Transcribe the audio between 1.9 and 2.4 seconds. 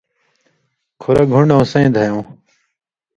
دَھیٶں۔